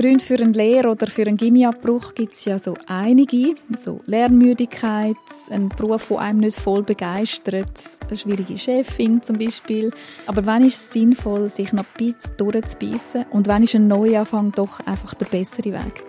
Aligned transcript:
Gründe 0.00 0.24
für 0.24 0.36
einen 0.36 0.54
Lehr- 0.54 0.90
oder 0.90 1.06
für 1.08 1.26
einen 1.26 1.36
Gimmiabbruch 1.36 2.14
gibt 2.14 2.32
es 2.32 2.46
ja 2.46 2.58
so 2.58 2.74
einige. 2.88 3.54
So 3.78 4.00
Lernmüdigkeit, 4.06 5.16
ein 5.50 5.68
Beruf, 5.68 6.08
der 6.08 6.20
einem 6.20 6.40
nicht 6.40 6.58
voll 6.58 6.82
begeistert, 6.82 7.68
eine 8.08 8.16
schwierige 8.16 8.56
Chefin 8.56 9.22
zum 9.22 9.36
Beispiel. 9.36 9.90
Aber 10.26 10.46
wann 10.46 10.64
ist 10.64 10.76
es 10.76 10.92
sinnvoll, 10.92 11.50
sich 11.50 11.74
noch 11.74 11.84
ein 11.84 12.12
bisschen 12.14 12.34
durchzubeissen 12.38 13.26
und 13.30 13.46
wann 13.46 13.62
ist 13.62 13.74
ein 13.74 13.88
Neuanfang 13.88 14.52
doch 14.52 14.80
einfach 14.86 15.12
der 15.12 15.26
bessere 15.26 15.70
Weg? 15.70 16.02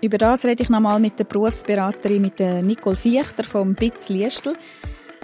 Über 0.00 0.16
das 0.16 0.46
rede 0.46 0.62
ich 0.62 0.70
nochmal 0.70 0.98
mit 0.98 1.18
der 1.18 1.24
Berufsberaterin 1.24 2.22
mit 2.22 2.40
Nicole 2.40 2.96
Fichter 2.96 3.44
vom 3.44 3.74
BITS 3.74 4.08
Liestl. 4.08 4.54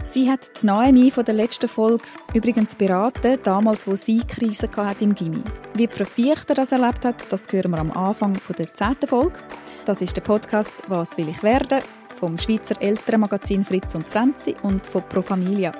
Sie 0.05 0.31
hat 0.31 0.51
die 0.61 0.67
Naomi 0.67 1.11
von 1.11 1.25
der 1.25 1.35
letzten 1.35 1.69
Folge 1.69 2.05
übrigens 2.35 2.75
beraten, 2.75 3.39
damals, 3.43 3.87
wo 3.87 3.95
sie 3.95 4.19
Krise 4.19 4.69
hatte 4.77 5.05
im 5.05 5.15
Gimmi. 5.15 5.43
Wie 5.75 5.87
Frau 5.87 6.05
Fichter 6.05 6.55
das 6.55 6.73
erlebt 6.73 7.05
hat, 7.05 7.17
das 7.31 7.51
hören 7.51 7.71
wir 7.71 7.79
am 7.79 7.93
Anfang 7.93 8.37
der 8.59 8.75
zehnten 8.75 9.07
Folge. 9.07 9.39
Das 9.85 10.03
ist 10.03 10.17
der 10.17 10.23
Podcast 10.23 10.83
«Was 10.89 11.17
will 11.17 11.29
ich 11.29 11.43
werden?» 11.43 11.81
vom 12.15 12.37
Schweizer 12.37 12.81
Elternmagazin 12.81 13.65
Fritz 13.65 13.95
und 13.95 14.07
Franzi 14.07 14.55
und 14.63 14.87
von 14.87 15.03
Pro 15.09 15.23
Familia. 15.23 15.73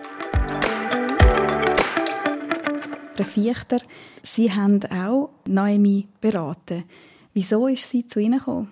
Frau 3.15 3.25
Fichter, 3.25 3.81
Sie 4.23 4.51
haben 4.51 4.81
auch 4.87 5.31
Naomi 5.47 6.07
beraten. 6.21 6.85
Wieso 7.35 7.67
ist 7.67 7.89
sie 7.91 8.07
zu 8.07 8.19
Ihnen 8.19 8.39
gekommen? 8.39 8.71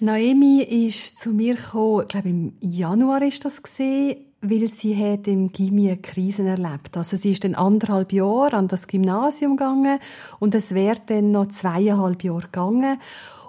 Naomi 0.00 0.62
ist 0.62 1.18
zu 1.18 1.30
mir 1.30 1.56
gekommen, 1.56 2.02
ich 2.02 2.08
glaube 2.08 2.28
im 2.28 2.52
Januar 2.60 3.22
ist 3.22 3.44
das 3.44 3.62
gesehen, 3.62 4.27
weil 4.40 4.68
sie 4.68 4.96
hat 4.96 5.26
im 5.26 5.50
Gimmi 5.50 5.96
Krisen 5.96 6.46
erlebt. 6.46 6.96
Also 6.96 7.16
sie 7.16 7.32
ist 7.32 7.44
dann 7.44 7.54
anderthalb 7.54 8.12
Jahre 8.12 8.54
an 8.54 8.68
das 8.68 8.86
Gymnasium 8.86 9.56
gegangen 9.56 9.98
und 10.38 10.54
es 10.54 10.74
wäre 10.74 11.00
dann 11.06 11.32
noch 11.32 11.46
zweieinhalb 11.46 12.22
Jahre 12.22 12.42
gegangen 12.42 12.98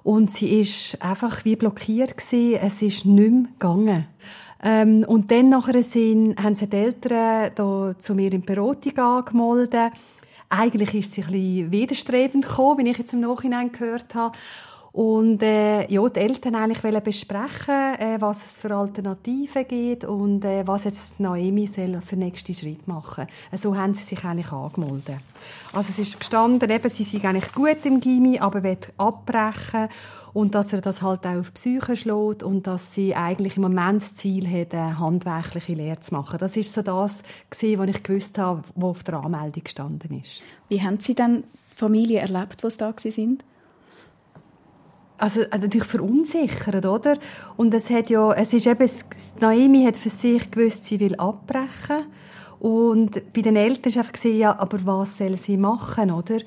und 0.03 0.31
sie 0.31 0.59
ist 0.59 1.01
einfach 1.01 1.45
wie 1.45 1.55
blockiert 1.55 2.17
gewesen. 2.17 2.59
Es 2.61 2.81
ist 2.81 3.05
nicht 3.05 3.31
mehr 3.31 3.43
gegangen. 3.51 4.07
Ähm, 4.61 5.05
und 5.07 5.31
dann 5.31 5.49
nachher 5.49 5.81
sind, 5.83 6.41
haben 6.41 6.55
sie 6.55 6.67
die 6.67 6.75
Eltern 6.75 7.51
da 7.55 7.95
zu 7.97 8.15
mir 8.15 8.33
in 8.33 8.41
Beratung 8.41 8.97
angemeldet. 8.97 9.93
Eigentlich 10.49 10.95
ist 10.95 11.13
sie 11.13 11.21
ein 11.21 11.31
bisschen 11.31 11.71
widerstrebend 11.71 12.47
gekommen, 12.47 12.83
wie 12.83 12.89
ich 12.89 12.97
jetzt 12.97 13.13
im 13.13 13.21
Nachhinein 13.21 13.71
gehört 13.71 14.15
habe. 14.15 14.37
Und 14.91 15.43
äh, 15.43 15.87
ja, 15.91 16.09
die 16.09 16.19
Eltern 16.19 16.55
eigentlich 16.55 16.83
wollen 16.83 17.03
besprechen, 17.03 17.95
äh, 17.99 18.17
was 18.19 18.45
es 18.45 18.57
für 18.57 18.73
Alternativen 18.73 19.67
gibt 19.67 20.03
und 20.03 20.43
äh, 20.43 20.65
was 20.65 20.85
jetzt 20.85 21.19
Naomi 21.19 21.67
soll 21.67 22.01
für 22.03 22.15
nächste 22.15 22.53
Schritt 22.53 22.87
machen. 22.87 23.27
Äh, 23.51 23.57
so 23.57 23.75
haben 23.77 23.93
sie 23.93 24.03
sich 24.03 24.23
eigentlich 24.25 24.51
angemeldet. 24.51 25.19
Also 25.73 25.89
es 25.91 25.99
ist 25.99 26.19
gestanden, 26.19 26.69
eben, 26.69 26.89
sie 26.89 27.03
sind 27.03 27.23
eigentlich 27.23 27.53
gut 27.53 27.85
im 27.85 27.99
Gimmi, 27.99 28.39
aber 28.39 28.63
will 28.63 28.77
abbrechen 28.97 29.89
und 30.33 30.55
dass 30.55 30.73
er 30.73 30.81
das 30.81 31.01
halt 31.01 31.25
auch 31.25 31.37
auf 31.37 31.51
die 31.51 31.53
Psyche 31.53 31.95
schlägt 31.95 32.43
und 32.43 32.67
dass 32.67 32.93
sie 32.93 33.15
eigentlich 33.15 33.57
im 33.57 33.63
Moment 33.63 34.01
das 34.01 34.15
Ziel 34.15 34.47
hat, 34.49 34.73
eine 34.73 34.99
handwerkliche 34.99 35.73
Lehre 35.73 35.99
zu 35.99 36.13
machen. 36.13 36.39
Das 36.39 36.57
ist 36.57 36.73
so 36.73 36.81
das 36.81 37.23
was 37.51 37.63
ich 37.63 38.03
gewusst 38.03 38.37
habe, 38.37 38.63
was 38.75 38.89
auf 38.89 39.03
der 39.03 39.15
Anmeldung 39.15 39.63
gestanden 39.63 40.19
ist. 40.19 40.41
Wie 40.67 40.81
haben 40.81 40.99
Sie 40.99 41.15
dann 41.15 41.43
Familie 41.75 42.19
erlebt, 42.19 42.63
was 42.63 42.77
da 42.77 42.93
sind? 42.97 43.43
Also, 45.19 45.41
also 45.51 45.65
natürlich 45.65 45.87
verunsichert, 45.87 46.85
oder? 46.85 47.17
Und 47.57 47.73
es 47.73 47.89
hat 47.89 48.09
ja, 48.09 48.31
es 48.33 48.53
ist 48.53 48.67
eben, 48.67 48.89
Naomi 49.39 49.83
hat 49.85 49.97
für 49.97 50.09
sich 50.09 50.49
gewusst, 50.49 50.85
sie 50.85 50.99
will 50.99 51.15
abbrechen. 51.15 52.05
Und 52.59 53.33
bei 53.33 53.41
den 53.41 53.55
Eltern 53.55 53.89
ist 53.89 53.97
einfach 53.97 54.23
ja, 54.23 54.57
aber 54.57 54.85
was 54.85 55.17
soll 55.17 55.35
sie 55.35 55.57
machen, 55.57 56.11
oder? 56.11 56.39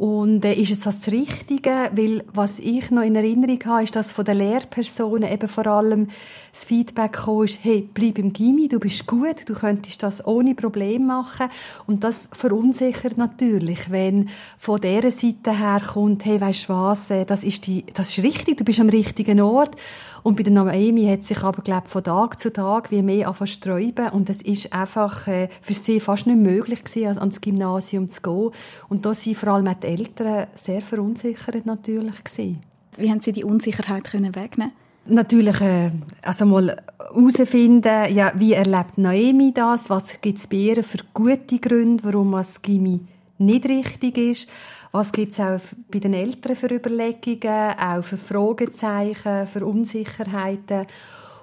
Und 0.00 0.46
äh, 0.46 0.54
ist 0.54 0.70
es 0.70 0.80
das 0.80 1.08
Richtige? 1.08 1.90
Weil 1.92 2.24
was 2.32 2.58
ich 2.58 2.90
noch 2.90 3.02
in 3.02 3.16
Erinnerung 3.16 3.58
habe, 3.66 3.82
ist, 3.82 3.94
dass 3.94 4.12
von 4.12 4.24
den 4.24 4.38
Lehrpersonen 4.38 5.30
eben 5.30 5.46
vor 5.46 5.66
allem 5.66 6.08
das 6.52 6.64
Feedback 6.64 7.12
kam, 7.12 7.44
ist, 7.44 7.62
hey, 7.62 7.86
bleib 7.92 8.16
im 8.16 8.32
Gimmi, 8.32 8.66
du 8.68 8.80
bist 8.80 9.06
gut, 9.06 9.46
du 9.46 9.52
könntest 9.52 10.02
das 10.02 10.26
ohne 10.26 10.54
Problem 10.54 11.06
machen. 11.06 11.50
Und 11.86 12.02
das 12.02 12.30
verunsichert 12.32 13.18
natürlich, 13.18 13.90
wenn 13.90 14.30
von 14.56 14.80
dieser 14.80 15.10
Seite 15.10 15.52
her 15.52 15.82
kommt, 15.92 16.24
hey, 16.24 16.40
weißt 16.40 16.70
du 16.70 16.72
was, 16.72 17.10
äh, 17.10 17.26
das 17.26 17.44
ist, 17.44 17.66
die, 17.66 17.84
das 17.92 18.16
ist 18.16 18.24
richtig, 18.24 18.56
du 18.56 18.64
bist 18.64 18.80
am 18.80 18.88
richtigen 18.88 19.42
Ort. 19.42 19.76
Und 20.22 20.36
bei 20.36 20.42
der 20.42 20.52
Naomi 20.52 21.06
hat 21.06 21.24
sich 21.24 21.42
aber, 21.42 21.62
glaube 21.62 21.88
von 21.88 22.04
Tag 22.04 22.38
zu 22.38 22.52
Tag 22.52 22.90
wie 22.90 23.02
mehr 23.02 23.28
anfangen 23.28 23.48
sträuben. 23.48 24.10
Und 24.10 24.28
es 24.28 24.42
ist 24.42 24.72
einfach 24.72 25.26
äh, 25.26 25.48
für 25.62 25.74
sie 25.74 26.00
fast 26.00 26.26
nicht 26.26 26.38
möglich 26.38 26.84
gewesen, 26.84 27.18
ans 27.18 27.40
Gymnasium 27.40 28.08
zu 28.08 28.20
gehen. 28.20 28.50
Und 28.88 29.06
da 29.06 29.14
sind 29.14 29.36
vor 29.36 29.50
allem 29.50 29.66
auch 29.66 29.74
die 29.74 29.86
Eltern 29.90 30.46
sehr 30.54 30.82
verunsichert 30.82 31.66
natürlich 31.66 32.24
gewesen. 32.24 32.60
Wie 32.96 33.10
haben 33.10 33.20
Sie 33.20 33.32
die 33.32 33.44
Unsicherheit 33.44 34.04
können 34.04 34.34
wegnehmen? 34.34 34.72
Natürlich, 35.06 35.60
äh, 35.60 35.90
also 36.22 36.44
mal 36.44 36.76
herausfinden, 36.98 38.14
ja, 38.14 38.32
wie 38.36 38.52
erlebt 38.52 38.98
Naomi 38.98 39.52
das? 39.52 39.88
Was 39.90 40.20
gibt 40.20 40.38
es 40.38 40.46
bei 40.46 40.56
ihr 40.56 40.84
für 40.84 40.98
gute 41.14 41.58
Gründe, 41.58 42.04
warum 42.04 42.32
das 42.32 42.60
Gimmi 42.60 43.00
nicht 43.38 43.66
richtig 43.66 44.18
ist? 44.18 44.48
Was 44.92 45.12
gibt 45.12 45.32
es 45.32 45.40
auch 45.40 45.60
bei 45.90 46.00
den 46.00 46.14
Eltern 46.14 46.56
für 46.56 46.74
Überlegungen, 46.74 47.78
auch 47.78 48.02
für 48.02 48.16
Fragezeichen, 48.16 49.46
für 49.46 49.64
Unsicherheiten? 49.64 50.86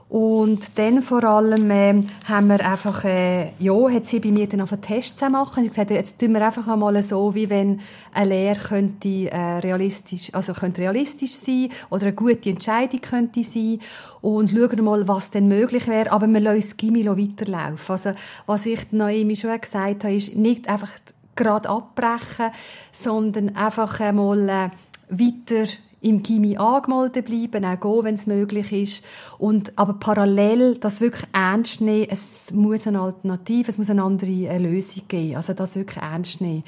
Und 0.09 0.77
dann 0.77 1.01
vor 1.01 1.25
allem 1.25 1.69
äh, 1.69 2.01
haben 2.23 2.47
wir 2.47 2.65
einfach, 2.65 3.03
äh, 3.03 3.51
ja, 3.59 3.89
hat 3.89 4.05
sie 4.05 4.21
bei 4.21 4.31
mir 4.31 4.47
dann 4.47 4.61
auf 4.61 4.71
einen 4.71 4.81
Test 4.81 5.17
zu 5.17 5.29
machen. 5.29 5.63
Sie 5.63 5.69
gesagt, 5.69 5.91
jetzt 5.91 6.17
tun 6.17 6.31
wir 6.31 6.45
einfach 6.45 6.65
einmal 6.69 7.01
so, 7.01 7.35
wie 7.35 7.49
wenn 7.49 7.81
eine 8.13 8.29
Lehre 8.29 8.57
könnte 8.57 9.29
äh, 9.29 9.57
realistisch, 9.57 10.33
also 10.33 10.53
könnte 10.53 10.81
realistisch 10.81 11.33
sein 11.33 11.69
oder 11.89 12.03
eine 12.03 12.13
gute 12.13 12.49
Entscheidung 12.49 13.01
könnte 13.01 13.43
sein 13.43 13.79
und 14.21 14.51
schauen 14.51 14.81
mal, 14.81 15.07
was 15.09 15.31
denn 15.31 15.49
möglich 15.49 15.89
wäre. 15.89 16.13
Aber 16.13 16.27
wir 16.27 16.39
lassen 16.39 16.61
das 16.61 16.77
Gimmi 16.77 17.05
weiterlaufen. 17.05 17.91
Also 17.91 18.13
was 18.45 18.65
ich 18.65 18.89
Naomi 18.91 19.35
schon 19.35 19.59
gesagt 19.59 20.05
habe, 20.05 20.15
ist 20.15 20.37
nicht 20.37 20.69
einfach 20.69 20.91
gerade 21.35 21.69
abbrechen, 21.69 22.51
sondern 22.93 23.57
einfach 23.57 23.99
einmal 23.99 24.47
äh, 24.47 24.69
weiter 25.09 25.69
im 26.01 26.21
Gimmi 26.21 26.57
angemeldet 26.57 27.25
bleiben, 27.25 27.65
auch 27.65 27.79
gehen, 27.79 28.03
wenn 28.03 28.15
es 28.15 28.27
möglich 28.27 28.71
ist. 28.71 29.05
Und, 29.37 29.73
aber 29.77 29.93
parallel 29.93 30.75
das 30.75 31.01
wirklich 31.01 31.25
ernst 31.33 31.81
nehmen, 31.81 32.07
es 32.09 32.51
muss 32.51 32.87
eine 32.87 33.01
Alternative, 33.01 33.69
es 33.69 33.77
muss 33.77 33.89
eine 33.89 34.03
andere 34.03 34.29
äh, 34.29 34.57
Lösung 34.57 35.03
geben. 35.07 35.35
Also 35.35 35.53
das 35.53 35.75
wirklich 35.75 36.01
ernst 36.01 36.41
nehmen. 36.41 36.63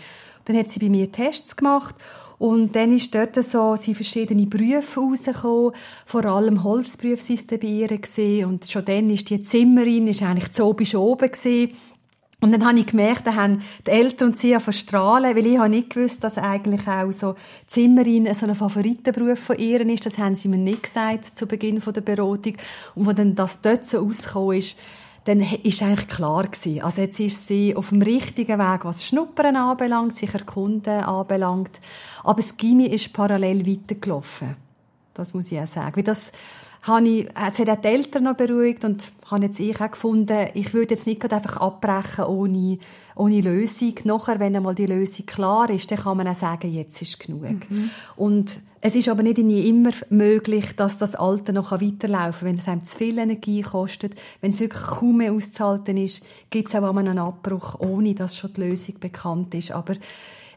Dann 0.46 0.58
hat 0.58 0.70
sie 0.70 0.80
bei 0.80 0.90
mir 0.90 1.12
Tests 1.12 1.56
gemacht 1.56 1.96
und 2.40 2.74
dann 2.76 2.94
ist 2.94 3.14
dort 3.14 3.36
so, 3.36 3.76
sind 3.76 3.96
verschiedene 3.96 4.46
Berufe 4.46 5.02
rausgekommen. 5.02 5.74
Vor 6.06 6.26
allem 6.26 6.64
Holzberufe 6.64 7.22
sind 7.22 7.48
bei 7.48 7.68
ihr 7.68 7.90
gesehen. 7.90 8.48
Und 8.48 8.66
schon 8.66 8.86
dann 8.86 9.10
ist 9.10 9.30
die 9.30 9.42
Zimmerin, 9.42 10.08
ist 10.08 10.24
eigentlich 10.24 10.54
zu 10.54 10.66
oben 10.66 10.88
oben 10.96 11.32
gesehen. 11.32 11.72
Und 12.42 12.54
dann 12.54 12.66
habe 12.66 12.80
ich 12.80 12.86
gemerkt, 12.86 13.28
da 13.28 13.36
haben 13.36 13.64
die 13.86 13.92
Eltern 13.92 14.30
und 14.30 14.38
sie 14.38 14.58
verstrahlen, 14.60 15.36
weil 15.36 15.46
ich 15.46 15.58
habe 15.58 15.70
nicht 15.70 15.90
gewusst, 15.90 16.24
dass 16.24 16.38
eigentlich 16.38 16.88
auch 16.88 17.12
so 17.12 17.36
Zimmerin 17.68 18.34
so 18.34 18.46
ein 18.46 18.56
Favoritenberuf 18.56 19.40
von 19.40 19.58
ihr 19.58 19.82
ist. 19.82 20.06
Das 20.06 20.18
haben 20.18 20.38
sie 20.38 20.48
mir 20.48 20.58
nicht 20.58 20.84
gesagt 20.84 21.26
zu 21.26 21.46
Beginn 21.46 21.82
der 21.86 22.02
Beratung. 22.02 22.54
Und 22.96 23.06
wo 23.06 23.12
dann 23.12 23.36
das 23.36 23.60
dort 23.60 23.86
so 23.86 24.00
rausgekommen 24.00 24.58
ist, 24.58 24.80
dann 25.26 25.42
ist 25.42 25.84
eigentlich 25.84 26.08
klar 26.08 26.48
gewesen. 26.48 26.82
Also 26.82 27.02
jetzt 27.02 27.20
ist 27.20 27.46
sie 27.46 27.76
auf 27.76 27.90
dem 27.90 28.02
richtigen 28.02 28.58
Weg, 28.58 28.86
was 28.86 29.06
Schnuppern 29.06 29.58
anbelangt, 29.58 30.16
sich 30.16 30.34
erkunden 30.34 31.02
anbelangt. 31.02 31.82
Aber 32.24 32.42
das 32.42 32.56
Gimmi 32.56 32.86
ist 32.86 33.12
parallel 33.12 33.68
weitergelaufen. 33.68 34.56
Das 35.14 35.34
muss 35.34 35.52
ich 35.52 35.60
auch 35.60 35.68
sagen. 35.68 35.98
Weil 35.98 36.04
das, 36.04 36.32
habe 36.82 37.08
ich, 37.08 37.28
es 37.48 37.60
hat 37.60 37.70
auch 37.70 37.82
die 37.82 37.88
Eltern 37.88 38.24
noch 38.24 38.36
beruhigt 38.36 38.86
und 38.86 39.04
habe 39.26 39.46
jetzt 39.46 39.60
ich 39.60 39.80
auch 39.82 39.92
gefunden, 39.92 40.48
ich 40.54 40.74
würde 40.74 40.94
jetzt 40.94 41.06
nicht 41.06 41.22
einfach 41.32 41.58
abbrechen 41.58 42.26
ohne, 42.26 42.80
ohne 43.16 43.42
Lösung. 43.42 43.96
Nachher, 44.06 44.40
wenn 44.40 44.56
einmal 44.56 44.76
die 44.76 44.86
Lösung 44.86 45.26
klar 45.26 45.70
ist, 45.70 45.92
dann 45.92 46.00
kann 46.00 46.18
man 46.18 46.28
auch 46.28 46.36
sagen, 46.36 46.74
jetzt 46.74 47.02
ist 47.02 47.20
genug. 47.20 47.70
Mhm. 47.70 47.90
Und 48.16 48.60
es 48.82 48.96
ist 48.96 49.10
aber 49.10 49.24
nicht 49.24 49.38
immer 49.38 49.92
möglich, 50.10 50.76
dass 50.78 50.98
das 50.98 51.16
Alter 51.16 51.52
noch 51.52 51.74
weiterlaufen 51.74 52.40
kann. 52.40 52.48
Wenn 52.48 52.58
es 52.58 52.68
einem 52.68 52.86
zu 52.86 52.98
viel 52.98 53.18
Energie 53.18 53.62
kostet, 53.62 54.16
wenn 54.40 54.52
es 54.52 54.62
wirklich 54.62 54.82
kaum 54.82 55.18
mehr 55.18 55.34
auszuhalten 55.34 55.98
ist, 55.98 56.24
gibt 56.50 56.70
es 56.70 56.76
auch 56.76 56.88
einmal 56.88 57.06
einen 57.06 57.20
Abbruch, 57.20 57.78
ohne 57.80 58.16
dass 58.16 58.38
schon 58.38 58.54
die 58.54 58.62
Lösung 58.62 58.96
bekannt 59.02 59.54
ist. 59.54 59.72
Aber 59.72 59.96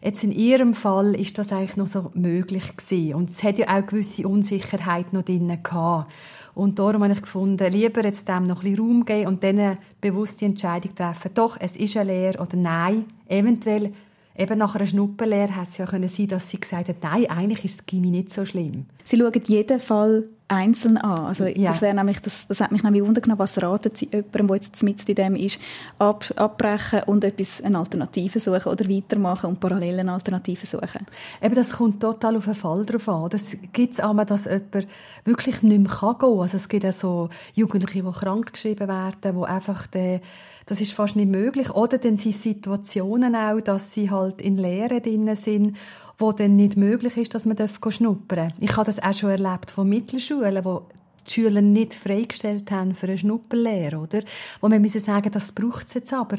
Jetzt 0.02 0.25
in 0.25 0.32
ihrem 0.32 0.75
Fall 0.75 1.14
ist 1.14 1.38
das 1.38 1.52
eigentlich 1.52 1.76
noch 1.76 1.87
so 1.87 2.10
möglich 2.14 2.76
gewesen. 2.76 3.14
Und 3.14 3.31
es 3.31 3.43
hat 3.44 3.58
ja 3.58 3.69
auch 3.69 3.87
gewisse 3.87 4.26
Unsicherheit 4.26 5.12
noch 5.12 5.22
drin 5.22 5.62
gehabt. 5.62 6.10
Und 6.54 6.78
darum 6.81 7.04
habe 7.04 7.12
ich 7.12 7.22
gefunden, 7.22 7.72
lieber 7.72 8.04
jetzt 8.04 8.28
dem 8.28 8.46
noch 8.46 8.62
ein 8.62 8.70
bisschen 8.72 8.84
Raum 8.84 9.04
geben 9.04 9.28
und 9.28 9.44
dann 9.44 9.78
bewusst 10.00 10.40
die 10.40 10.46
Entscheidung 10.46 10.94
treffen, 10.94 11.31
doch, 11.34 11.56
es 11.58 11.76
ist 11.76 11.96
eine 11.96 12.12
Lehre 12.12 12.43
oder 12.43 12.56
nein, 12.56 13.06
eventuell 13.28 13.93
eben 14.37 14.58
nach 14.58 14.75
einer 14.75 14.87
Schnuppenlehre 14.87 15.56
hätte 15.56 15.69
es 15.70 15.79
ja 15.79 15.87
können 15.87 16.08
sein, 16.08 16.29
dass 16.29 16.49
sie 16.49 16.61
gesagt 16.61 16.88
hat, 16.88 16.96
nein, 17.02 17.26
eigentlich 17.31 17.64
ist 17.64 17.81
das 17.81 17.87
Gimmi 17.87 18.11
nicht 18.11 18.31
so 18.31 18.44
schlimm. 18.44 18.87
Sie 19.05 19.17
schauen 19.17 19.43
jeden 19.46 19.81
Fall 19.81 20.25
einzeln 20.52 20.99
an. 20.99 21.26
Also 21.26 21.46
ja. 21.46 21.73
das, 21.73 21.81
wäre 21.81 21.94
nämlich, 21.94 22.20
das, 22.20 22.46
das 22.46 22.61
hat 22.61 22.73
mich 22.73 22.82
nämlich 22.82 23.02
wundern 23.02 23.38
was 23.38 23.61
raten 23.62 23.93
Sie 23.94 24.08
jemandem, 24.12 24.46
der 24.49 24.56
jetzt 24.56 24.82
mit 24.82 25.08
in 25.08 25.14
dem 25.14 25.34
ist, 25.34 25.58
ab, 25.99 26.25
abbrechen 26.37 27.02
und 27.06 27.25
etwas, 27.25 27.62
eine 27.62 27.79
Alternative 27.79 28.38
suchen 28.38 28.70
oder 28.70 28.88
weitermachen 28.88 29.49
und 29.49 29.61
parallel 29.61 30.00
eine 30.00 30.12
Alternative 30.12 30.67
suchen? 30.67 31.06
Eben, 31.40 31.55
das 31.55 31.73
kommt 31.73 32.00
total 32.00 32.37
auf 32.37 32.44
den 32.44 32.55
Fall 32.55 32.84
drauf 32.84 33.08
an. 33.08 33.31
Das 33.31 33.56
gibt 33.73 33.94
es 33.94 34.00
einmal, 34.00 34.26
dass 34.26 34.44
jemand 34.44 34.87
wirklich 35.25 35.62
nicht 35.62 35.79
mehr 35.79 35.90
gehen 35.90 36.19
kann. 36.19 36.38
Also 36.38 36.56
es 36.56 36.69
gibt 36.69 36.84
auch 36.84 36.93
so 36.93 37.29
Jugendliche, 37.55 38.02
die 38.02 38.12
krank 38.12 38.52
geschrieben 38.52 38.88
werden, 38.88 39.40
die 39.40 39.46
einfach 39.46 39.87
den 39.87 40.20
das 40.66 40.80
ist 40.80 40.92
fast 40.92 41.16
nicht 41.16 41.30
möglich. 41.30 41.70
Oder 41.70 41.98
dann 41.98 42.16
sind 42.16 42.34
Situationen 42.34 43.34
auch, 43.34 43.60
dass 43.60 43.92
sie 43.92 44.10
halt 44.10 44.40
in 44.40 44.56
Lehre 44.56 45.00
drin 45.00 45.34
sind, 45.34 45.76
wo 46.18 46.32
dann 46.32 46.56
nicht 46.56 46.76
möglich 46.76 47.16
ist, 47.16 47.34
dass 47.34 47.46
man 47.46 47.56
schnuppern 47.58 48.48
darf. 48.48 48.52
Ich 48.60 48.76
habe 48.76 48.86
das 48.86 49.02
auch 49.02 49.14
schon 49.14 49.30
erlebt 49.30 49.70
von 49.70 49.88
Mittelschulen, 49.88 50.64
wo 50.64 50.82
die 51.26 51.32
Schüler 51.32 51.62
nicht 51.62 51.94
freigestellt 51.94 52.70
haben 52.70 52.94
für 52.94 53.06
eine 53.06 53.18
Schnupperlehre, 53.18 53.98
oder? 53.98 54.20
Wo 54.60 54.68
man 54.68 54.82
müssen 54.82 55.00
sagen, 55.00 55.30
das 55.30 55.52
braucht 55.52 55.86
es 55.88 55.94
jetzt 55.94 56.12
aber. 56.12 56.38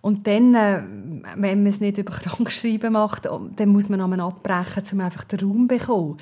Und 0.00 0.26
dann, 0.26 0.54
äh, 0.54 0.82
wenn 1.36 1.62
man 1.62 1.66
es 1.66 1.80
nicht 1.80 1.98
über 1.98 2.12
Krankschreiben 2.12 2.92
macht, 2.92 3.26
dann 3.26 3.68
muss 3.68 3.88
man 3.88 4.20
abbrechen, 4.20 4.82
um 4.92 5.00
einfach 5.00 5.24
den 5.24 5.40
Raum 5.40 5.68
zu 5.68 5.78
bekommen. 5.78 6.16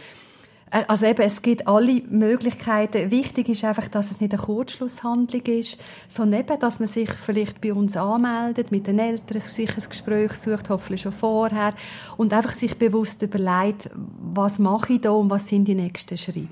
Äh, 0.71 0.85
also 0.89 1.07
eben, 1.07 1.23
es 1.23 1.43
gibt 1.43 1.67
alle 1.67 2.03
Möglichkeiten. 2.09 3.11
Wichtig 3.11 3.49
ist 3.49 3.65
einfach, 3.65 3.89
dass 3.89 4.11
es 4.11 4.21
nicht 4.21 4.33
eine 4.33 4.43
Kurzschlusshandlung 4.43 5.43
ist, 5.43 5.81
sondern 6.09 6.41
eben, 6.41 6.59
dass 6.59 6.79
man 6.79 6.89
sich 6.89 7.11
vielleicht 7.11 7.61
bei 7.61 7.73
uns 7.73 7.97
anmeldet, 7.97 8.71
mit 8.71 8.87
den 8.87 8.99
Eltern 8.99 9.41
sich 9.41 9.71
ein 9.77 9.89
Gespräch 9.89 10.33
sucht, 10.35 10.71
hoffentlich 10.71 11.03
schon 11.03 11.13
vorher, 11.13 11.75
und 12.17 12.33
einfach 12.33 12.53
sich 12.53 12.77
bewusst 12.79 13.23
überlegt, 13.23 13.91
was 13.95 14.59
mache 14.59 14.95
ich 14.95 15.01
da 15.01 15.11
und 15.11 15.31
was 15.31 15.49
sind 15.49 15.67
die 15.67 15.75
nächsten 15.75 16.17
Schritte. 16.17 16.49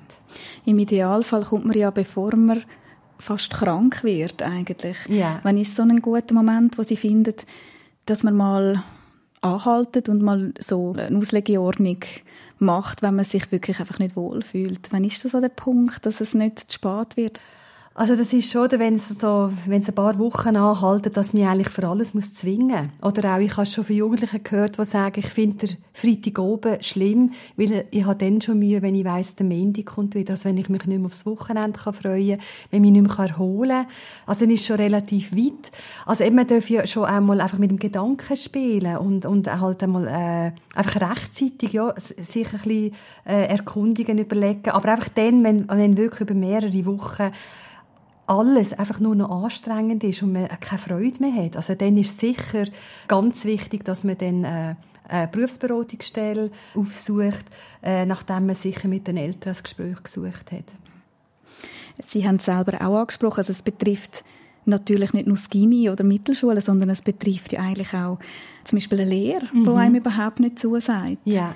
Im 0.64 0.78
Idealfall 0.78 1.44
kommt 1.44 1.66
man 1.66 1.76
ja, 1.76 1.90
bevor 1.90 2.34
man 2.36 2.62
fast 3.18 3.50
krank 3.50 4.04
wird 4.04 4.42
eigentlich. 4.42 4.96
Ja. 5.08 5.40
Wann 5.42 5.56
ist 5.56 5.74
so 5.74 5.82
ein 5.82 6.00
guter 6.00 6.34
Moment, 6.34 6.76
wo 6.78 6.82
Sie 6.82 6.96
findet, 6.96 7.46
dass 8.04 8.22
man 8.22 8.36
mal 8.36 8.82
anhaltet 9.40 10.08
und 10.08 10.22
mal 10.22 10.52
so 10.58 10.94
eine 10.96 11.16
Auslegeordnung 11.16 11.98
macht, 12.58 13.02
wenn 13.02 13.16
man 13.16 13.24
sich 13.24 13.52
wirklich 13.52 13.80
einfach 13.80 13.98
nicht 13.98 14.16
wohlfühlt. 14.16 14.88
Wann 14.90 15.04
ist 15.04 15.24
das 15.24 15.32
so 15.32 15.40
der 15.40 15.48
Punkt, 15.48 16.06
dass 16.06 16.20
es 16.20 16.34
nicht 16.34 16.58
zu 16.60 16.66
spät 16.74 17.16
wird? 17.16 17.40
Also 17.98 18.14
das 18.14 18.30
ist 18.34 18.52
schon, 18.52 18.70
wenn 18.72 18.92
es 18.92 19.08
so, 19.08 19.50
wenn 19.64 19.80
es 19.80 19.88
ein 19.88 19.94
paar 19.94 20.18
Wochen 20.18 20.54
anhalten, 20.54 21.10
dass 21.14 21.32
mich 21.32 21.46
eigentlich 21.46 21.70
für 21.70 21.88
alles 21.88 22.12
muss 22.12 22.34
zwingen. 22.34 22.92
Oder 23.00 23.34
auch, 23.34 23.38
ich 23.38 23.56
habe 23.56 23.64
schon 23.64 23.84
von 23.84 23.96
Jugendlichen 23.96 24.44
gehört, 24.44 24.76
die 24.76 24.84
sagen, 24.84 25.18
ich 25.18 25.28
finde 25.30 25.66
der 25.66 25.76
Freitag 25.94 26.38
oben 26.38 26.82
schlimm, 26.82 27.32
weil 27.56 27.86
ich 27.90 28.04
habe 28.04 28.22
dann 28.22 28.42
schon 28.42 28.58
Mühe, 28.58 28.82
wenn 28.82 28.94
ich 28.94 29.06
weiss, 29.06 29.36
der 29.36 29.46
Montag 29.46 29.86
kommt 29.86 30.14
wieder, 30.14 30.32
also 30.32 30.44
wenn 30.44 30.58
ich 30.58 30.68
mich 30.68 30.84
nicht 30.84 30.98
mehr 30.98 31.06
aufs 31.06 31.24
Wochenende 31.24 31.78
kann 31.78 31.94
freuen 31.94 32.38
wenn 32.70 32.84
ich 32.84 32.92
mich 32.92 33.02
nicht 33.02 33.16
mehr 33.16 33.28
erholen 33.30 33.84
kann. 33.84 33.92
Also 34.26 34.44
dann 34.44 34.54
ist 34.54 34.66
schon 34.66 34.76
relativ 34.76 35.34
weit. 35.34 35.72
Also 36.04 36.24
eben, 36.24 36.36
man 36.36 36.46
darf 36.46 36.68
ja 36.68 36.86
schon 36.86 37.06
einmal 37.06 37.40
einfach 37.40 37.56
mit 37.56 37.70
dem 37.70 37.78
Gedanken 37.78 38.36
spielen 38.36 38.98
und, 38.98 39.24
und 39.24 39.50
halt 39.50 39.82
einmal 39.82 40.06
äh, 40.06 40.78
einfach 40.78 41.00
rechtzeitig 41.00 41.72
ja, 41.72 41.94
sich 41.96 42.44
ein 42.44 42.58
bisschen 42.58 42.94
äh, 43.24 43.46
erkundigen, 43.46 44.18
überlegen. 44.18 44.68
Aber 44.68 44.90
einfach 44.90 45.08
dann, 45.08 45.42
wenn, 45.42 45.66
wenn 45.66 45.96
wirklich 45.96 46.20
über 46.20 46.34
mehrere 46.34 46.84
Wochen 46.84 47.32
alles 48.26 48.72
einfach 48.72 49.00
nur 49.00 49.14
noch 49.14 49.44
anstrengend 49.44 50.02
ist 50.04 50.22
und 50.22 50.32
man 50.32 50.48
keine 50.60 50.78
Freude 50.78 51.20
mehr 51.20 51.44
hat, 51.44 51.56
also 51.56 51.74
dann 51.74 51.96
ist 51.96 52.18
sicher 52.18 52.66
ganz 53.08 53.44
wichtig, 53.44 53.84
dass 53.84 54.04
man 54.04 54.18
dann 54.18 54.44
äh, 54.44 54.74
eine 55.08 55.28
Berufsberatungsstelle 55.28 56.50
aufsucht, 56.74 57.44
äh, 57.82 58.04
nachdem 58.04 58.46
man 58.46 58.54
sicher 58.54 58.88
mit 58.88 59.06
den 59.06 59.16
Eltern 59.16 59.52
das 59.52 59.62
Gespräch 59.62 60.02
gesucht 60.02 60.50
hat. 60.52 60.64
Sie 62.06 62.26
haben 62.26 62.36
es 62.36 62.44
selber 62.44 62.74
auch 62.86 63.00
angesprochen, 63.00 63.38
also 63.38 63.52
es 63.52 63.62
betrifft 63.62 64.24
natürlich 64.66 65.12
nicht 65.12 65.26
nur 65.26 65.36
das 65.36 65.48
Gimmi 65.48 65.88
oder 65.88 66.04
Mittelschule, 66.04 66.60
sondern 66.60 66.90
es 66.90 67.02
betrifft 67.02 67.52
ja 67.52 67.60
eigentlich 67.60 67.94
auch 67.94 68.18
zum 68.64 68.76
Beispiel 68.76 69.00
eine 69.00 69.10
Lehre, 69.10 69.46
mhm. 69.52 69.64
die 69.64 69.70
einem 69.70 69.94
überhaupt 69.94 70.40
nicht 70.40 70.58
zusagt. 70.58 71.18
Ja. 71.24 71.54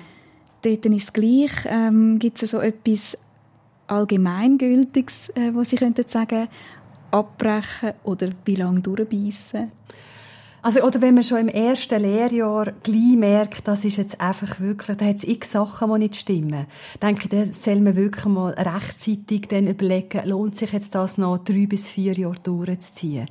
Dort 0.61 0.85
ist 0.85 1.03
es 1.03 1.13
gleich. 1.13 1.51
Ähm, 1.65 2.19
Gibt 2.19 2.41
es 2.41 2.51
so 2.51 2.59
etwas 2.59 3.17
Allgemeingültiges, 3.91 5.29
äh, 5.35 5.51
was 5.53 5.69
Sie 5.69 5.75
könnten 5.75 6.07
sagen, 6.07 6.47
abbrechen 7.11 7.91
oder 8.05 8.29
wie 8.45 8.55
lange 8.55 8.79
durchbeissen? 8.79 9.73
Also, 10.63 10.83
oder 10.83 11.01
wenn 11.01 11.15
man 11.15 11.23
schon 11.23 11.39
im 11.39 11.47
ersten 11.47 12.01
Lehrjahr 12.01 12.71
gleich 12.83 13.17
merkt, 13.17 13.67
das 13.67 13.83
ist 13.83 13.97
jetzt 13.97 14.21
einfach 14.21 14.59
wirklich, 14.59 14.95
da 14.95 15.05
hat 15.05 15.15
es 15.15 15.23
x 15.23 15.51
Sachen, 15.51 15.91
die 15.91 15.99
nicht 15.99 16.15
stimmen. 16.15 16.67
Denke 17.01 17.23
ich, 17.23 17.29
dann 17.29 17.51
soll 17.51 17.79
man 17.81 17.95
wirklich 17.95 18.25
mal 18.25 18.53
rechtzeitig 18.53 19.47
dann 19.47 19.67
überlegen, 19.67 20.21
lohnt 20.25 20.55
sich 20.55 20.71
jetzt 20.71 20.93
das 20.93 21.17
noch 21.17 21.39
drei 21.39 21.65
bis 21.65 21.89
vier 21.89 22.13
Jahre 22.13 22.35
durchzuziehen. 22.43 23.25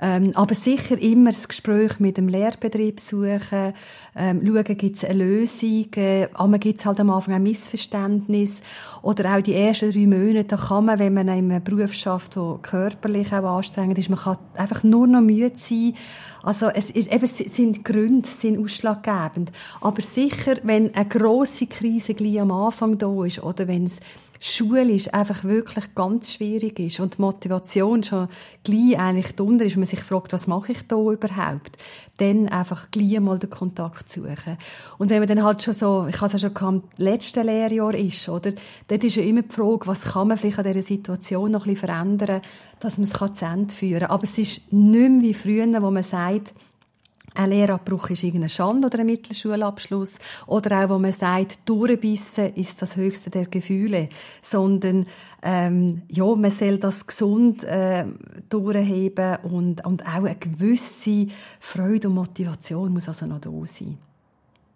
Ähm, 0.00 0.32
aber 0.34 0.54
sicher 0.54 1.00
immer 1.00 1.30
das 1.30 1.48
Gespräch 1.48 2.00
mit 2.00 2.16
dem 2.16 2.28
Lehrbetrieb 2.28 2.98
suchen, 2.98 3.74
ähm, 4.16 4.40
schauen, 4.44 4.76
gibt 4.76 4.96
es 4.96 5.04
eine 5.04 5.24
Lösung, 5.24 5.86
äh, 5.96 6.28
aber 6.32 6.58
gibt 6.58 6.78
es 6.78 6.86
halt 6.86 6.98
am 6.98 7.10
Anfang 7.10 7.34
ein 7.34 7.42
Missverständnis 7.42 8.62
oder 9.02 9.36
auch 9.36 9.42
die 9.42 9.54
ersten 9.54 9.92
drei 9.92 10.06
Monate, 10.06 10.44
da 10.44 10.56
kann 10.56 10.86
man, 10.86 10.98
wenn 10.98 11.14
man 11.14 11.28
in 11.28 11.52
einem 11.52 11.62
Beruf 11.62 11.92
schafft, 11.92 12.36
der 12.36 12.58
körperlich 12.62 13.32
auch 13.34 13.58
anstrengend 13.58 13.98
ist, 13.98 14.08
man 14.08 14.18
kann 14.18 14.38
einfach 14.56 14.82
nur 14.82 15.06
noch 15.06 15.20
müde 15.20 15.52
sein. 15.56 15.94
Also 16.42 16.66
es, 16.68 16.90
ist, 16.90 17.12
eben, 17.12 17.26
sind 17.26 17.84
Gründe, 17.84 18.28
sind 18.28 18.58
ausschlaggebend. 18.58 19.52
Aber 19.80 20.02
sicher, 20.02 20.56
wenn 20.62 20.94
eine 20.94 21.08
grosse 21.08 21.66
Krise 21.66 22.14
gleich 22.14 22.40
am 22.40 22.50
Anfang 22.50 22.98
da 22.98 23.24
ist 23.24 23.42
oder 23.42 23.68
wenn 23.68 23.84
es 23.84 24.00
schulisch 24.42 25.12
einfach 25.14 25.44
wirklich 25.44 25.94
ganz 25.94 26.32
schwierig 26.32 26.80
ist 26.80 26.98
und 26.98 27.16
die 27.16 27.22
Motivation 27.22 28.02
schon 28.02 28.28
gleich 28.64 28.98
eigentlich 28.98 29.36
drunter 29.36 29.64
ist 29.64 29.76
man 29.76 29.86
sich 29.86 30.00
fragt, 30.00 30.32
was 30.32 30.48
mache 30.48 30.72
ich 30.72 30.82
da 30.88 30.96
überhaupt, 30.96 31.78
dann 32.22 32.48
einfach 32.48 32.90
gleich 32.90 33.18
mal 33.20 33.38
den 33.38 33.50
Kontakt 33.50 34.08
suchen. 34.08 34.56
Und 34.98 35.10
wenn 35.10 35.18
man 35.18 35.28
dann 35.28 35.42
halt 35.42 35.62
schon 35.62 35.74
so, 35.74 36.06
ich 36.08 36.16
habe 36.16 36.26
es 36.26 36.32
ja 36.32 36.38
schon 36.38 36.54
gehabt, 36.54 36.82
letzte 36.96 37.42
Lehrjahr 37.42 37.94
ist, 37.94 38.28
oder, 38.28 38.52
dort 38.88 39.04
ist 39.04 39.16
ja 39.16 39.22
immer 39.22 39.42
die 39.42 39.52
Frage, 39.52 39.86
was 39.86 40.04
kann 40.04 40.28
man 40.28 40.38
vielleicht 40.38 40.58
an 40.58 40.64
dieser 40.64 40.82
Situation 40.82 41.50
noch 41.50 41.66
ein 41.66 41.74
bisschen 41.74 41.88
verändern, 41.88 42.40
dass 42.80 42.98
man 42.98 43.04
es 43.04 43.38
zu 43.38 43.44
Ende 43.44 43.74
führen 43.74 44.00
kann. 44.00 44.10
Aber 44.10 44.24
es 44.24 44.38
ist 44.38 44.72
nicht 44.72 45.10
mehr 45.10 45.22
wie 45.22 45.34
früher, 45.34 45.82
wo 45.82 45.90
man 45.90 46.02
sagt, 46.02 46.54
ein 47.34 47.50
Lehrabbruch 47.50 48.10
ist 48.10 48.22
irgendeine 48.22 48.48
Schande 48.48 48.86
oder 48.86 48.98
ein 49.00 49.06
Mittelschulabschluss. 49.06 50.18
Oder 50.46 50.84
auch, 50.84 50.90
wo 50.90 50.98
man 50.98 51.12
sagt, 51.12 51.60
durchbissen 51.64 52.54
ist 52.54 52.82
das 52.82 52.96
höchste 52.96 53.30
der 53.30 53.46
Gefühle. 53.46 54.08
Sondern, 54.42 55.06
ähm, 55.42 56.02
ja, 56.08 56.24
man 56.34 56.50
soll 56.50 56.78
das 56.78 57.06
gesund 57.06 57.64
äh, 57.64 58.04
durchheben 58.48 59.38
und, 59.44 59.84
und 59.84 60.06
auch 60.06 60.24
eine 60.24 60.36
gewisse 60.36 61.28
Freude 61.58 62.08
und 62.08 62.14
Motivation 62.14 62.92
muss 62.92 63.08
also 63.08 63.26
noch 63.26 63.40
da 63.40 63.50
sein. 63.64 63.98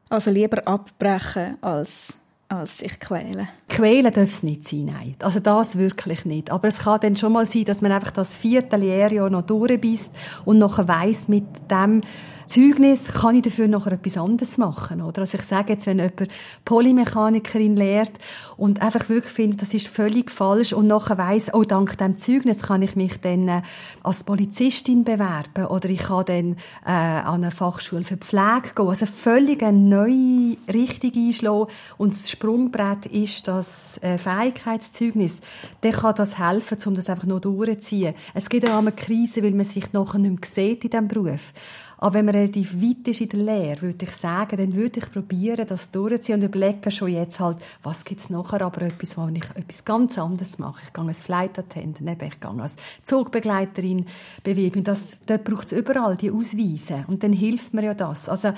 Also 0.08 0.30
lieber 0.30 0.66
abbrechen 0.66 1.58
als 1.60 2.14
als 2.48 2.78
sich 2.78 3.00
quälen. 3.00 3.48
Quälen 3.68 4.12
darf 4.12 4.28
es 4.28 4.42
nicht 4.42 4.68
sein, 4.68 4.86
nein. 4.86 5.16
Also 5.20 5.40
das 5.40 5.78
wirklich 5.78 6.24
nicht. 6.24 6.50
Aber 6.52 6.68
es 6.68 6.78
kann 6.78 7.00
dann 7.00 7.16
schon 7.16 7.32
mal 7.32 7.46
sein, 7.46 7.64
dass 7.64 7.82
man 7.82 7.92
einfach 7.92 8.12
das 8.12 8.36
vierte 8.36 8.76
Lehrjahr 8.76 9.30
noch 9.30 9.42
durchbisst 9.42 10.14
und 10.44 10.58
nachher 10.58 10.86
weiss, 10.86 11.28
mit 11.28 11.44
dem 11.70 12.02
Zeugnis 12.46 13.08
kann 13.08 13.34
ich 13.34 13.42
dafür 13.42 13.68
noch 13.68 13.86
etwas 13.86 14.16
anderes 14.16 14.58
machen, 14.58 15.02
oder? 15.02 15.22
Also 15.22 15.38
ich 15.38 15.44
sage 15.44 15.72
jetzt, 15.72 15.86
wenn 15.86 15.98
jemand 15.98 16.28
Polymechanikerin 16.64 17.76
lehrt 17.76 18.12
und 18.56 18.80
einfach 18.82 19.08
wirklich 19.08 19.32
findet, 19.32 19.62
das 19.62 19.74
ist 19.74 19.88
völlig 19.88 20.30
falsch 20.30 20.72
und 20.72 20.86
nachher 20.86 21.18
weiss, 21.18 21.52
oh, 21.52 21.62
dank 21.62 21.98
dem 21.98 22.16
Zeugnis 22.16 22.62
kann 22.62 22.82
ich 22.82 22.96
mich 22.96 23.20
dann 23.20 23.48
äh, 23.48 23.62
als 24.02 24.24
Polizistin 24.24 25.04
bewerben 25.04 25.66
oder 25.66 25.88
ich 25.88 26.04
kann 26.04 26.24
dann 26.26 26.52
äh, 26.84 26.90
an 26.90 27.42
eine 27.42 27.50
Fachschule 27.50 28.04
für 28.04 28.16
Pflege 28.16 28.74
gehen. 28.74 28.88
Also 28.88 29.06
völlig 29.06 29.62
eine 29.62 29.78
neue 29.78 30.56
Richtung 30.72 31.12
einschlagen 31.14 31.66
und 31.98 32.14
das 32.14 32.30
Sprungbrett 32.30 33.06
ist 33.06 33.48
das 33.48 33.98
äh, 34.02 34.18
Fähigkeitszeugnis. 34.18 35.40
Dann 35.80 35.92
kann 35.92 36.14
das 36.14 36.38
helfen, 36.38 36.78
um 36.86 36.94
das 36.94 37.10
einfach 37.10 37.26
noch 37.26 37.40
durchzuziehen. 37.40 38.14
Es 38.34 38.48
gibt 38.48 38.68
auch 38.70 38.78
eine 38.78 38.92
Krise, 38.92 39.42
weil 39.42 39.52
man 39.52 39.64
sich 39.64 39.92
nachher 39.92 40.18
nicht 40.18 40.40
mehr 40.40 40.48
sieht 40.48 40.84
in 40.84 40.90
diesem 40.90 41.08
Beruf. 41.08 41.52
Aber 41.98 42.14
wenn 42.14 42.26
man 42.26 42.34
relativ 42.34 42.74
weit 42.74 43.08
ist 43.08 43.22
in 43.22 43.28
der 43.30 43.40
Lehre, 43.40 43.82
würde 43.82 44.04
ich 44.04 44.12
sagen, 44.12 44.56
dann 44.58 44.74
würde 44.74 45.00
ich 45.00 45.10
probieren, 45.10 45.66
das 45.66 45.90
durchzuziehen 45.90 46.40
und 46.40 46.46
überlegen 46.46 46.90
schon 46.90 47.08
jetzt 47.08 47.40
halt, 47.40 47.56
was 47.82 48.04
gibt 48.04 48.20
es 48.20 48.28
nachher, 48.28 48.62
aber 48.62 48.82
etwas, 48.82 49.16
wo 49.16 49.26
ich 49.28 49.44
etwas 49.54 49.84
ganz 49.84 50.18
anderes 50.18 50.58
mache. 50.58 50.82
Ich 50.84 50.92
gehe 50.92 51.04
als 51.06 51.20
Flight 51.20 51.58
Attendant, 51.58 52.22
ich 52.22 52.40
gehe 52.40 52.60
als 52.60 52.76
Zugbegleiterin 53.02 54.06
bewerben. 54.42 54.84
Das, 54.84 55.18
dort 55.24 55.44
braucht 55.44 55.66
es 55.66 55.72
überall 55.72 56.16
die 56.16 56.30
Ausweise. 56.30 57.04
Und 57.06 57.22
dann 57.22 57.32
hilft 57.32 57.72
mir 57.72 57.84
ja 57.84 57.94
das. 57.94 58.28
Also, 58.28 58.52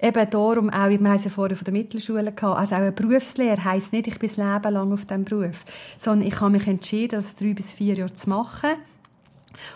eben 0.00 0.30
darum 0.30 0.70
auch, 0.70 0.88
wir 0.88 0.98
haben 0.98 1.06
es 1.06 1.24
ja 1.24 1.30
vorher 1.30 1.56
von 1.56 1.64
der 1.66 1.74
Mittelschule 1.74 2.32
gehabt, 2.32 2.58
also 2.58 2.74
auch 2.76 2.80
eine 2.80 2.92
Berufslehre 2.92 3.62
heisst 3.62 3.92
nicht, 3.92 4.06
ich 4.06 4.18
bin 4.18 4.28
das 4.28 4.38
Leben 4.38 4.72
lang 4.72 4.92
auf 4.92 5.04
diesem 5.04 5.24
Beruf, 5.24 5.64
sondern 5.98 6.26
ich 6.26 6.40
habe 6.40 6.52
mich 6.52 6.66
entschieden, 6.66 7.16
das 7.20 7.36
drei 7.36 7.52
bis 7.52 7.72
vier 7.72 7.94
Jahre 7.94 8.14
zu 8.14 8.30
machen. 8.30 8.70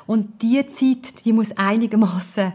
Und 0.07 0.41
diese 0.41 0.67
Zeit, 0.69 1.25
die 1.25 1.33
muss 1.33 1.53
einigermaßen 1.57 2.55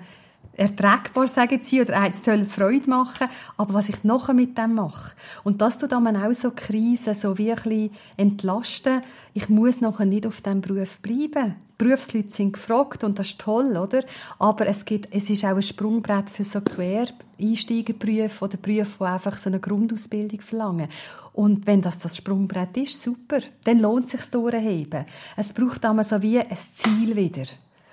erträgbar, 0.59 1.27
sagen 1.27 1.61
sie, 1.61 1.81
oder 1.81 2.09
es 2.09 2.23
soll 2.23 2.45
Freude 2.45 2.89
machen, 2.89 3.27
aber 3.57 3.73
was 3.73 3.89
ich 3.89 4.03
nachher 4.03 4.33
mit 4.33 4.57
dem 4.57 4.75
mache. 4.75 5.15
Und 5.43 5.61
das 5.61 5.77
tut 5.77 5.91
dann 5.91 6.15
auch 6.15 6.33
so 6.33 6.51
Krisen 6.51 7.15
so 7.15 7.37
wirklich 7.37 7.91
entlasten. 8.17 9.01
Ich 9.33 9.49
muss 9.49 9.81
nachher 9.81 10.05
nicht 10.05 10.27
auf 10.27 10.41
diesem 10.41 10.61
Beruf 10.61 10.99
bleiben. 10.99 11.55
Berufsleute 11.77 12.29
sind 12.29 12.53
gefragt 12.53 13.05
und 13.05 13.17
das 13.17 13.29
ist 13.29 13.39
toll, 13.39 13.77
oder? 13.77 14.03
Aber 14.37 14.67
es, 14.67 14.83
gibt, 14.83 15.07
es 15.15 15.29
ist 15.29 15.45
auch 15.45 15.55
ein 15.55 15.61
Sprungbrett 15.61 16.29
für 16.29 16.43
so 16.43 16.59
Quereinsteigerberufe 16.59 18.43
oder 18.43 18.57
Berufe, 18.57 18.97
die 18.99 19.05
einfach 19.05 19.37
so 19.37 19.49
eine 19.49 19.61
Grundausbildung 19.61 20.41
verlangen. 20.41 20.89
Und 21.31 21.67
wenn 21.67 21.81
das 21.81 21.99
das 21.99 22.17
Sprungbrett 22.17 22.75
ist, 22.75 23.01
super. 23.01 23.39
Dann 23.63 23.79
lohnt 23.79 24.05
es 24.05 24.11
sich 24.11 24.25
durchheben. 24.29 25.05
Es 25.37 25.53
braucht 25.53 25.85
einmal 25.85 26.03
so 26.03 26.21
wie 26.21 26.39
ein 26.39 26.57
Ziel 26.57 27.15
wieder 27.15 27.45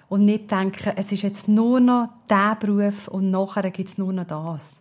und 0.09 0.25
nicht 0.25 0.51
denken, 0.51 0.93
es 0.97 1.13
ist 1.13 1.23
jetzt 1.23 1.49
nur 1.49 1.81
noch 1.81 2.09
der 2.31 2.57
Beruf 2.59 3.09
und 3.09 3.31
nachher 3.31 3.71
gibt 3.71 3.89
es 3.89 3.99
nur 3.99 4.13
noch 4.13 4.27
das. 4.27 4.77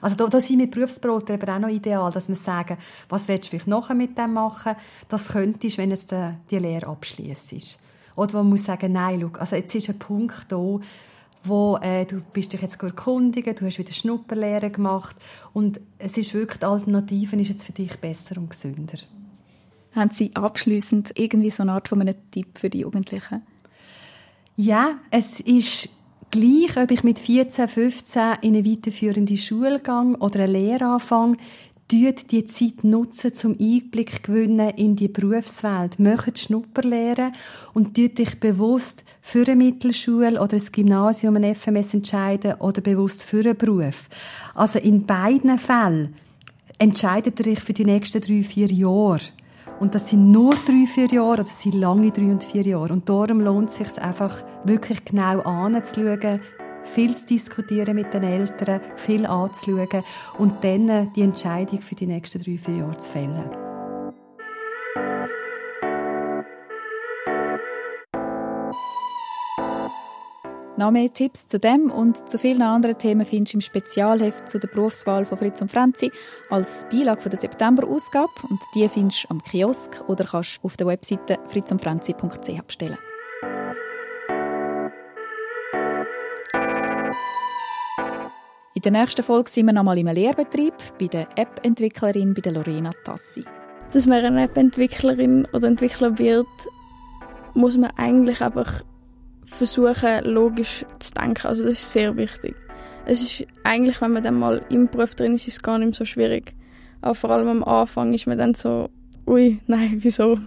Also 0.00 0.16
da, 0.16 0.26
da 0.26 0.40
sind 0.40 0.58
wir 0.58 0.70
Berufsberater 0.70 1.34
eben 1.34 1.48
auch 1.48 1.58
noch 1.58 1.68
ideal, 1.68 2.10
dass 2.10 2.28
wir 2.28 2.36
sagen, 2.36 2.76
was 3.08 3.28
willst 3.28 3.44
du 3.44 3.50
vielleicht 3.50 3.68
nachher 3.68 3.94
mit 3.94 4.18
dem 4.18 4.34
machen? 4.34 4.74
Das 5.08 5.28
könntest, 5.28 5.78
wenn 5.78 5.92
es 5.92 6.06
die, 6.06 6.30
die 6.50 6.58
Lehre 6.58 6.88
abschließt. 6.88 7.78
Oder 8.16 8.32
wo 8.34 8.38
man 8.38 8.50
muss 8.50 8.64
sagen, 8.64 8.92
nein, 8.92 9.20
schau, 9.20 9.38
also 9.38 9.56
jetzt 9.56 9.74
ist 9.74 9.88
ein 9.88 9.98
Punkt 9.98 10.46
da, 10.50 10.80
wo 11.44 11.76
äh, 11.80 12.04
du 12.04 12.20
bist 12.32 12.52
dich 12.52 12.60
jetzt 12.60 12.82
erkundigen, 12.82 13.54
du 13.54 13.66
hast 13.66 13.78
wieder 13.78 13.92
Schnupperlehre 13.92 14.70
gemacht 14.70 15.16
und 15.52 15.80
es 15.98 16.16
ist 16.18 16.34
wirklich, 16.34 16.58
die 16.58 16.66
Alternative 16.66 17.36
ist 17.36 17.48
jetzt 17.48 17.64
für 17.64 17.72
dich 17.72 17.96
besser 17.98 18.38
und 18.38 18.50
gesünder. 18.50 18.98
Haben 19.94 20.10
Sie 20.10 20.34
abschließend 20.34 21.12
irgendwie 21.14 21.50
so 21.50 21.62
eine 21.62 21.72
Art 21.72 21.88
von 21.88 22.00
einem 22.00 22.16
Tipp 22.30 22.58
für 22.58 22.68
die 22.68 22.80
Jugendlichen? 22.80 23.42
Ja, 24.58 24.94
es 25.10 25.40
ist 25.40 25.90
gleich, 26.30 26.78
ob 26.78 26.90
ich 26.90 27.04
mit 27.04 27.18
14, 27.18 27.68
15 27.68 28.22
in 28.40 28.56
eine 28.56 28.64
weiterführende 28.64 29.36
Schule 29.36 29.80
gehe 29.80 30.16
oder 30.18 30.44
eine 30.44 30.52
Lehre 30.52 30.86
anfange, 30.86 31.36
tut 31.88 32.32
die 32.32 32.46
Zeit 32.46 32.82
nutzen, 32.82 33.34
zum 33.34 33.54
Einblick 33.60 34.22
gewinnen 34.22 34.70
in 34.70 34.96
die 34.96 35.08
Berufswelt. 35.08 35.98
Möchtet 35.98 36.38
Schnupperlehren 36.38 37.32
und 37.74 37.94
tut 37.94 38.16
dich 38.16 38.40
bewusst 38.40 39.04
für 39.20 39.46
eine 39.46 39.56
Mittelschule 39.56 40.40
oder 40.40 40.54
ein 40.54 40.72
Gymnasium, 40.72 41.36
ein 41.36 41.54
FMS 41.54 41.92
entscheiden 41.92 42.54
oder 42.54 42.80
bewusst 42.80 43.24
für 43.24 43.40
einen 43.40 43.58
Beruf. 43.58 44.08
Also 44.54 44.78
in 44.78 45.04
beiden 45.04 45.58
Fällen 45.58 46.14
entscheidet 46.78 47.40
ihr 47.40 47.52
euch 47.52 47.60
für 47.60 47.74
die 47.74 47.84
nächsten 47.84 48.22
drei, 48.22 48.42
vier 48.42 48.68
Jahre. 48.68 49.20
Und 49.78 49.94
das 49.94 50.10
sind 50.10 50.30
nur 50.30 50.54
drei, 50.54 50.86
vier 50.86 51.08
Jahre 51.08 51.44
das 51.44 51.60
sind 51.60 51.74
lange 51.74 52.10
drei 52.10 52.30
und 52.30 52.42
vier 52.42 52.62
Jahre. 52.62 52.92
Und 52.92 53.08
darum 53.08 53.40
lohnt 53.40 53.68
es 53.68 53.76
sich 53.76 54.00
einfach 54.00 54.42
wirklich 54.64 55.04
genau 55.04 55.40
anzuschauen, 55.40 56.40
viel 56.84 57.14
zu 57.16 57.26
diskutieren 57.26 57.96
mit 57.96 58.14
den 58.14 58.22
Eltern, 58.22 58.80
viel 58.96 59.26
anzuschauen 59.26 60.04
und 60.38 60.64
dann 60.64 61.12
die 61.12 61.22
Entscheidung 61.22 61.80
für 61.80 61.94
die 61.94 62.06
nächsten 62.06 62.42
drei, 62.42 62.56
vier 62.56 62.76
Jahre 62.76 62.96
zu 62.96 63.10
fällen. 63.10 63.65
Noch 70.78 70.90
mehr 70.90 71.10
Tipps 71.10 71.46
zu 71.46 71.58
dem 71.58 71.90
und 71.90 72.28
zu 72.28 72.38
vielen 72.38 72.60
anderen 72.60 72.98
Themen 72.98 73.24
findest 73.24 73.54
du 73.54 73.56
im 73.56 73.60
Spezialheft 73.62 74.46
zu 74.46 74.58
der 74.58 74.68
Berufswahl 74.68 75.24
von 75.24 75.38
Fritz 75.38 75.62
und 75.62 75.70
Franzi 75.70 76.12
als 76.50 76.86
Beilage 76.90 77.22
von 77.22 77.30
der 77.30 77.40
September-Ausgabe 77.40 78.30
und 78.50 78.60
die 78.74 78.86
findest 78.86 79.24
du 79.24 79.30
am 79.30 79.42
Kiosk 79.42 80.04
oder 80.06 80.26
kannst 80.26 80.60
auf 80.62 80.76
der 80.76 80.86
Webseite 80.86 81.38
fritzundfranzi.ch 81.46 82.62
bestellen. 82.66 82.98
In 88.74 88.82
der 88.82 88.92
nächsten 88.92 89.22
Folge 89.22 89.50
sind 89.50 89.64
wir 89.64 89.72
nochmal 89.72 89.96
im 89.96 90.08
Lehrbetrieb 90.08 90.74
bei 91.00 91.06
der 91.06 91.26
App-Entwicklerin 91.36 92.34
bei 92.34 92.42
der 92.42 92.52
Lorena 92.52 92.90
Tassi. 93.02 93.44
Dass 93.94 94.06
man 94.06 94.22
eine 94.22 94.42
App-Entwicklerin 94.42 95.48
oder 95.54 95.68
Entwickler 95.68 96.18
wird, 96.18 96.46
muss 97.54 97.78
man 97.78 97.92
eigentlich 97.96 98.42
einfach 98.42 98.82
versuchen, 99.46 100.24
logisch 100.24 100.84
zu 100.98 101.12
denken. 101.14 101.46
Also 101.46 101.64
das 101.64 101.74
ist 101.74 101.92
sehr 101.92 102.16
wichtig. 102.16 102.54
Es 103.04 103.22
ist 103.22 103.46
eigentlich, 103.64 104.00
wenn 104.00 104.12
man 104.12 104.24
dann 104.24 104.38
mal 104.38 104.62
im 104.68 104.88
Beruf 104.88 105.14
drin 105.14 105.34
ist, 105.34 105.46
ist 105.46 105.54
es 105.54 105.62
gar 105.62 105.78
nicht 105.78 105.86
mehr 105.86 105.94
so 105.94 106.04
schwierig. 106.04 106.54
Aber 107.00 107.14
vor 107.14 107.30
allem 107.30 107.48
am 107.48 107.64
Anfang 107.64 108.12
ist 108.12 108.26
man 108.26 108.38
dann 108.38 108.54
so, 108.54 108.90
ui, 109.26 109.60
nein, 109.66 109.98
wieso? 110.00 110.38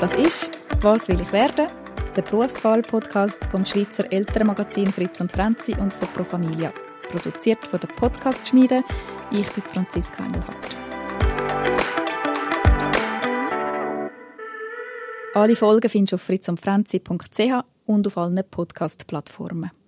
Das 0.00 0.14
ist 0.14 0.50
«Was 0.82 1.08
will 1.08 1.20
ich 1.20 1.32
werden?» 1.32 1.66
der 2.14 2.22
Berufswahl-Podcast 2.22 3.46
vom 3.46 3.64
Schweizer 3.64 4.10
Elternmagazin 4.12 4.86
Fritz 4.86 5.20
und 5.20 5.32
Franzi 5.32 5.74
und 5.78 5.92
von 5.92 6.08
Pro 6.08 6.24
Familia. 6.24 6.72
Produziert 7.08 7.66
von 7.66 7.80
der 7.80 7.88
Podcast-Schmiede. 7.88 8.82
Ich 9.30 9.50
bin 9.52 9.64
Franziska 9.64 10.24
Engelhardt. 10.24 10.83
Alle 15.34 15.56
Folgen 15.56 15.90
findest 15.90 16.12
du 16.12 16.14
auf 16.14 16.22
fritzundfranzi.ch 16.22 17.64
und 17.86 18.06
auf 18.06 18.18
allen 18.18 18.40
Podcast-Plattformen. 18.48 19.72